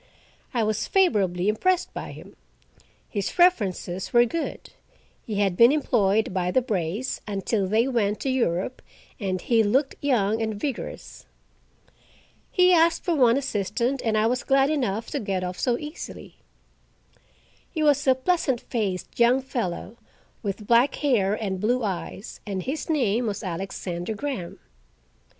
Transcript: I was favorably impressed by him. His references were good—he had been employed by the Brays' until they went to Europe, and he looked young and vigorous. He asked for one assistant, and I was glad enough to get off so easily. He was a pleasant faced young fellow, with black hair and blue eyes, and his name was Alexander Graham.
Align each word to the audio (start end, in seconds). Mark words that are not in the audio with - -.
I 0.51 0.63
was 0.63 0.87
favorably 0.87 1.47
impressed 1.47 1.93
by 1.93 2.11
him. 2.11 2.35
His 3.07 3.37
references 3.37 4.11
were 4.11 4.25
good—he 4.25 5.35
had 5.35 5.55
been 5.55 5.71
employed 5.71 6.33
by 6.33 6.49
the 6.49 6.59
Brays' 6.59 7.21
until 7.27 7.67
they 7.67 7.87
went 7.87 8.19
to 8.21 8.29
Europe, 8.31 8.81
and 9.19 9.39
he 9.39 9.61
looked 9.61 9.93
young 10.01 10.41
and 10.41 10.55
vigorous. 10.55 11.27
He 12.49 12.73
asked 12.73 13.03
for 13.03 13.13
one 13.13 13.37
assistant, 13.37 14.01
and 14.03 14.17
I 14.17 14.25
was 14.25 14.43
glad 14.43 14.71
enough 14.71 15.11
to 15.11 15.19
get 15.19 15.43
off 15.43 15.59
so 15.59 15.77
easily. 15.77 16.33
He 17.69 17.83
was 17.83 18.07
a 18.07 18.15
pleasant 18.15 18.61
faced 18.61 19.19
young 19.19 19.39
fellow, 19.39 19.97
with 20.41 20.65
black 20.65 20.95
hair 20.95 21.35
and 21.35 21.61
blue 21.61 21.83
eyes, 21.83 22.39
and 22.47 22.63
his 22.63 22.89
name 22.89 23.27
was 23.27 23.43
Alexander 23.43 24.15
Graham. 24.15 24.57